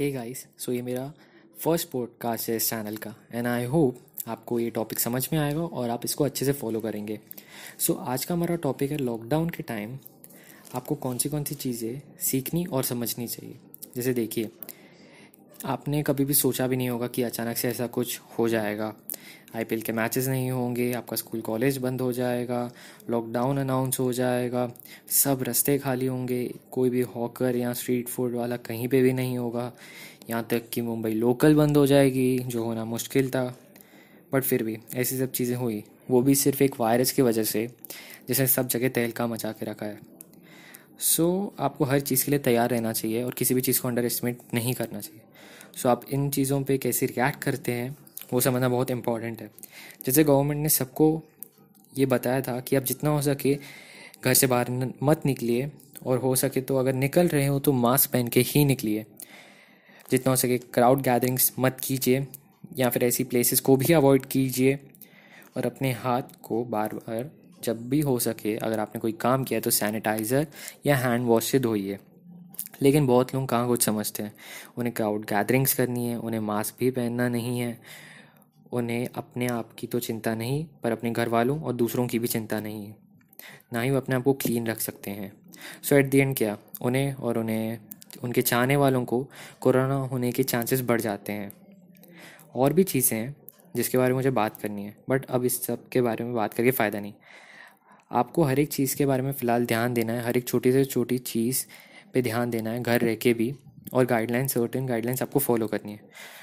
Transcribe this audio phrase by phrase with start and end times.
[0.00, 1.12] Hey guys so ये मेरा
[1.58, 5.60] first podcast है इस चैनल का एंड आई होप आपको ये टॉपिक समझ में आएगा
[5.60, 7.20] और आप इसको अच्छे से फॉलो करेंगे।
[7.78, 9.98] सो so, आज का हमारा टॉपिक है लॉकडाउन के टाइम
[10.74, 13.58] आपको कौन सी कौन सी चीज़ें सीखनी और समझनी चाहिए?
[13.96, 14.50] जैसे देखिए
[15.64, 18.96] आपने कभी भी सोचा भी नहीं होगा कि अचानक से ऐसा कुछ हो जाएगा।
[19.56, 22.70] आईपीएल के मैचेस नहीं होंगे आपका स्कूल कॉलेज बंद हो जाएगा
[23.10, 24.70] लॉकडाउन अनाउंस हो जाएगा
[25.10, 29.38] सब रास्ते खाली होंगे कोई भी हॉकर या स्ट्रीट फ़ूड वाला कहीं पे भी नहीं
[29.38, 29.72] होगा।
[30.30, 33.44] यहाँ तक कि मुंबई लोकल बंद हो जाएगी जो होना मुश्किल था।
[34.32, 37.66] बट फिर भी ऐसी सब चीज़ें हुई वो भी सिर्फ़ एक वायरस की वजह से
[38.28, 39.98] जिसने सब जगह तहलका मचा के रखा है।
[40.98, 43.88] सो so, आपको हर चीज़ के लिए तैयार रहना चाहिए और किसी भी चीज़ को
[43.88, 45.20] अंडर एस्टिमेट नहीं करना चाहिए।
[45.76, 47.96] सो so, आप इन चीज़ों पे कैसे रिएक्ट करते हैं
[48.32, 49.50] वो समझना बहुत इंपॉर्टेंट है।
[50.06, 51.22] जैसे गवर्नमेंट ने सबको
[51.92, 53.58] ये बताया था कि आप जितना हो सके
[54.24, 55.70] घर से बाहर मत निकलिए
[56.06, 59.04] और हो सके तो अगर निकल रहे हो तो मास्क पहन के ही निकलिए।
[60.10, 62.26] जितना हो सके क्राउड गैदरिंग्स मत कीजिए
[62.78, 64.78] या फिर ऐसी प्लेसेस को भी अवॉइड कीजिए
[65.56, 67.30] और अपने हाथ को बार बार
[67.64, 70.46] जब भी हो सके अगर आपने कोई काम किया तो सैनिटाइज़र
[70.86, 71.98] या हैंड वॉश से धोइए।
[72.82, 74.32] लेकिन बहुत लोग कहाँ कुछ समझते हैं?
[74.78, 77.78] उन्हें क्राउड गैदरिंग्स करनी है, उन्हें मास्क भी पहनना नहीं है।
[78.72, 82.28] उन्हें अपने आप की तो चिंता नहीं, पर अपने घर वालों और दूसरों की भी
[82.28, 82.96] चिंता नहीं है।
[83.72, 85.32] ना ही वो अपने आप को क्लीन रख सकते हैं।
[85.82, 86.58] सो एट दी एंड क्या?
[86.82, 87.78] उन्हें और उन्हें,
[88.22, 89.26] उनके चाहने वालों को
[89.60, 91.52] कोरोना होने के चांसेस बढ़ जाते हैं।
[92.54, 93.36] और भी चीज़ें हैं
[93.76, 96.54] जिसके बारे में मुझे बात करनी है बट अब इस सब के बारे में बात
[96.54, 97.12] करके फ़ायदा नहीं।
[98.10, 100.84] आपको हर एक चीज़ के बारे में फ़िलहाल ध्यान देना है, हर एक छोटी से
[100.84, 101.64] छोटी चीज़
[102.14, 103.54] पे ध्यान देना है, घर रह के भी।
[103.92, 106.00] और गाइडलाइंस सर्टेन गाइडलाइंस आपको फॉलो करनी है।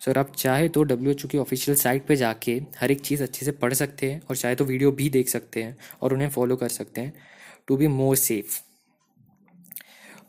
[0.00, 3.00] सो अगर आप चाहे तो डब्ल्यू एच ओ की ऑफिशियल साइट पे जाके हर एक
[3.00, 6.14] चीज़ अच्छे से पढ़ सकते हैं और चाहे तो वीडियो भी देख सकते हैं और
[6.14, 7.12] उन्हें फॉलो कर सकते हैं
[7.66, 8.60] टू बी मोर सेफ़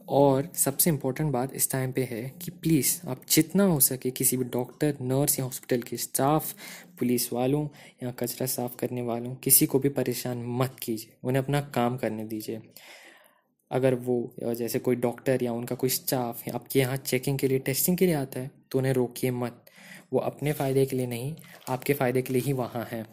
[0.10, 4.38] और सबसे इम्पोर्टेंट बात इस टाइम पे है कि प्लीज़ आप जितना हो सके किसी
[4.38, 6.54] भी डॉक्टर नर्स या हॉस्पिटल के स्टाफ
[7.00, 7.68] पुलिस वालों
[8.04, 12.24] या कचरा साफ़ करने वालों, किसी को भी परेशान मत कीजिए। उन्हें अपना काम करने
[12.24, 12.62] दीजिए।
[13.72, 17.98] अगर वो जैसे कोई डॉक्टर या उनका कोई स्टाफ आपके यहाँ चेकिंग के लिए टेस्टिंग
[17.98, 19.66] के लिए आता है तो उन्हें रोकिए मत।
[20.14, 21.36] वो अपने फ़ायदे के लिए नहीं,
[21.70, 23.06] आपके फ़ायदे के लिए ही वहाँ हैं।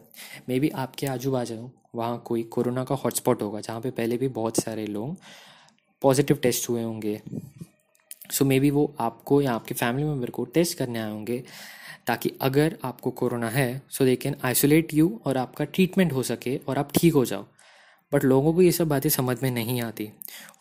[0.48, 4.28] मे बी आपके आजू बाजू वहाँ कोई कोरोना का हॉटस्पॉट होगा, जहाँ पे पहले भी
[4.30, 5.16] बहुत सारे लोग
[6.02, 7.20] पॉजिटिव टेस्ट हुए होंगे।
[8.30, 11.42] सो मे बी वो आपको या आपके फैमिली मेंबर को टेस्ट करने आए होंगे,
[12.06, 16.56] ताकि अगर आपको कोरोना है so they can isolate you और आपका ट्रीटमेंट हो सके
[16.68, 17.46] और आप ठीक हो जाओ।
[18.12, 20.04] बट लोगों को ये सब बातें समझ में नहीं आती।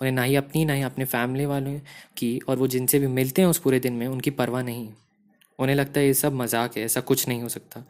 [0.01, 1.79] उन्हें ना ही अपनी, ना ही अपने फैमिली वालों
[2.17, 4.89] की और वो जिनसे भी मिलते हैं उस पूरे दिन में, उनकी परवाह नहीं।
[5.59, 7.83] उन्हें लगता है ये सब मज़ाक है, ऐसा कुछ नहीं हो सकता।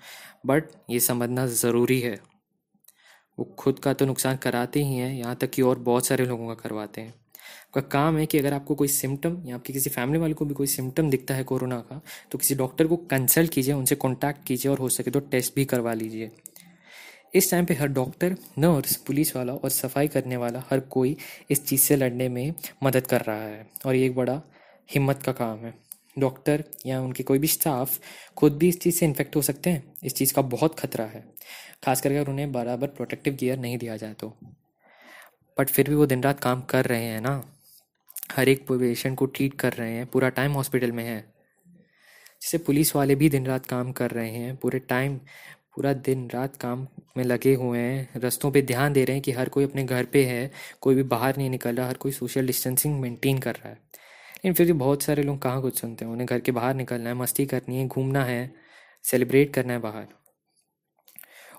[0.45, 2.19] बट ये समझना ज़रूरी है।
[3.37, 6.47] वो खुद का तो नुकसान कराते ही हैं, यहाँ तक कि और बहुत सारे लोगों
[6.47, 7.13] का करवाते हैं।
[7.67, 10.53] आपका काम है कि अगर आपको कोई सिम्टम या आपके किसी फैमिली वाले को भी
[10.53, 11.99] कोई सिम्टम दिखता है कोरोना का
[12.31, 15.65] तो किसी डॉक्टर को कंसल्ट कीजिए, उनसे कॉन्टैक्ट कीजिए और हो सके तो टेस्ट भी
[15.65, 16.31] करवा लीजिए।
[17.35, 21.17] इस टाइम पे हर डॉक्टर नर्स पुलिस वाला और सफ़ाई करने वाला हर कोई
[21.51, 22.53] इस चीज़ से लड़ने में
[22.83, 24.41] मदद कर रहा है और ये एक बड़ा
[24.91, 25.73] हिम्मत का काम है।
[26.19, 27.99] डॉक्टर या उनके कोई भी स्टाफ
[28.37, 31.25] खुद भी इस चीज़ से इन्फेक्ट हो सकते हैं। इस चीज़ का बहुत खतरा है।
[31.85, 34.37] खास करके अगर उन्हें बराबर प्रोटेक्टिव गियर नहीं दिया जाए तो।
[35.59, 37.53] बट फिर भी वो दिन रात काम कर रहे हैं ना।
[38.31, 41.33] हर एक पेशेंट को ट्रीट कर रहे हैं, पूरा टाइम हॉस्पिटल में है।
[42.41, 45.19] जैसे पुलिस वाले भी दिन रात काम कर रहे हैं, पूरे टाइम
[45.75, 46.87] पूरा दिन रात काम
[47.17, 50.05] में लगे हुए हैं, रस्तों पे ध्यान दे रहे हैं कि हर कोई अपने घर
[50.05, 53.69] पे है, कोई भी बाहर नहीं निकल रहा, हर कोई सोशल डिस्टेंसिंग मेंटेन कर रहा
[53.69, 56.73] है। लेकिन फिर भी बहुत सारे लोग कहाँ कुछ सुनते हैं, उन्हें घर के बाहर
[56.73, 58.53] निकलना है, मस्ती करनी है, घूमना है
[59.03, 60.07] सेलिब्रेट करना है बाहर।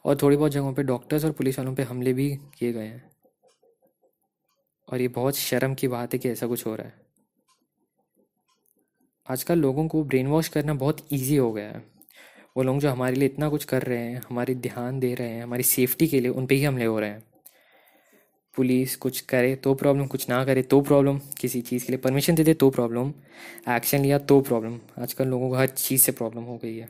[0.04, 3.10] और थोड़ी बहुत जगहों पे डॉक्टर्स और पुलिस वालों पे हमले भी किए गए हैं।
[4.88, 6.94] और ये बहुत शर्म की बात है कि ऐसा कुछ हो रहा है।
[9.31, 11.96] आजकल लोगों को ब्रेन वॉश करना बहुत ईजी हो गया है।
[12.56, 15.43] वो लोग जो हमारे लिए इतना कुछ कर रहे हैं, हमारी ध्यान दे रहे हैं,
[15.43, 17.22] हमारी सेफ्टी के लिए, उन पर ही हमले हो रहे हैं।
[18.56, 22.34] पुलिस कुछ करे तो प्रॉब्लम कुछ ना करे तो प्रॉब्लम किसी चीज़ के लिए परमिशन
[22.34, 23.12] दे दे तो प्रॉब्लम
[23.69, 26.89] एक्शन लिया तो प्रॉब्लम आजकल लोगों को हर चीज़ से प्रॉब्लम हो गई है।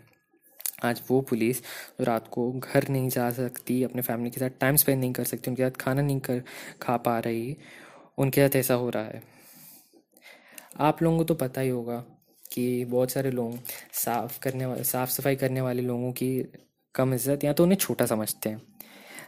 [0.85, 4.76] आज वो पुलिस जो रात को घर नहीं जा सकती, अपने फैमिली के साथ टाइम
[4.76, 6.43] स्पेंड नहीं कर सकती, उनके साथ खाना नहीं कर,
[6.82, 7.56] खा पा रही,
[8.19, 9.23] उनके साथ ऐसा हो रहा है।
[10.79, 12.05] आप लोगों को तो पता ही होगा
[12.56, 13.58] कि बहुत सारे लोग
[13.94, 16.29] साफ़ करने वाले साफ़ सफ़ाई करने वाले लोगों की
[16.94, 18.62] कम इज़्ज़त या तो उन्हें छोटा समझते हैं।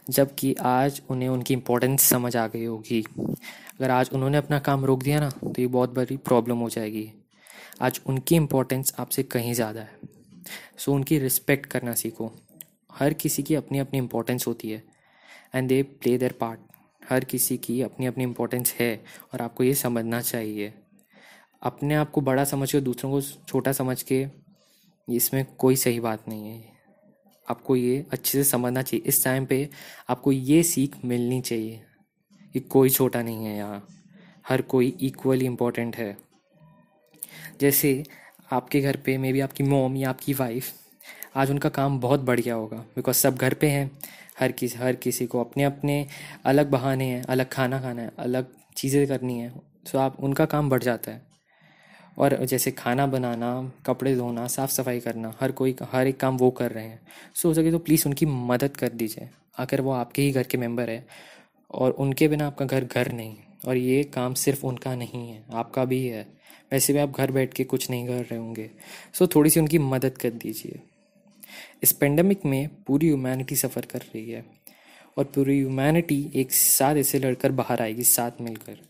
[0.09, 5.03] जबकि आज उन्हें उनकी इम्पोर्टेंस समझ आ गई होगी। अगर आज उन्होंने अपना काम रोक
[5.03, 7.11] दिया ना तो ये बहुत बड़ी प्रॉब्लम हो जाएगी।
[7.81, 9.99] आज उनकी इम्पोर्टेंस आपसे कहीं ज़्यादा है।
[10.77, 12.31] सो उनकी रिस्पेक्ट करना सीखो।
[12.93, 14.83] हर किसी की अपनी अपनी इम्पोर्टेंस होती है।
[15.55, 16.59] And they play their part
[17.01, 18.95] हर किसी की अपनी अपनी इम्पोर्टेंस है
[19.33, 20.73] और आपको ये समझना चाहिए।
[21.61, 24.27] अपने आप को बड़ा समझ के, दूसरों को छोटा समझ के,
[25.07, 26.63] इसमें कोई सही बात नहीं है।
[27.49, 29.69] आपको ये अच्छे से समझना चाहिए। इस टाइम पे
[30.09, 31.81] आपको ये सीख मिलनी चाहिए
[32.53, 33.87] कि कोई छोटा नहीं है यहाँ।
[34.49, 36.17] हर कोई इक्वली इम्पोर्टेंट है।
[37.61, 38.03] जैसे
[38.51, 40.71] आपके घर पे मे बी आपकी मोम या आपकी वाइफ
[41.35, 43.91] आज उनका काम बहुत बढ़िया होगा। बिकॉज़ सब घर पे हैं।
[44.39, 46.07] हर किसी हर किसी को अपने अपने
[46.45, 48.47] अलग बहाने हैं, अलग खाना खाना है, अलग
[48.77, 51.28] चीज़ें करनी है। सो आप, उनका काम बढ़ जाता है।
[52.19, 56.49] और जैसे खाना बनाना, कपड़े धोना साफ़ सफ़ाई करना, हर कोई, हर एक काम वो
[56.51, 56.99] कर रहे हैं।
[57.35, 60.57] सो हो सके तो प्लीज़ उनकी मदद कर दीजिए। अगर वो आपके ही घर के
[60.57, 61.05] मेंबर है
[61.71, 63.35] और उनके बिना आपका घर घर नहीं
[63.67, 66.27] और ये काम सिर्फ़ उनका नहीं है, आपका भी है।
[66.71, 68.69] वैसे भी आप घर बैठ के कुछ नहीं कर रहे होंगे।
[69.13, 70.79] सो थोड़ी सी उनकी मदद कर दीजिए।
[71.83, 74.45] इस पेंडेमिक में पूरी ह्यूमैनिटी सफ़र कर रही है
[75.17, 78.88] और पूरी ह्यूमैनिटी एक साथ ऐसे लड़कर बाहर आएगी, साथ मिलकर।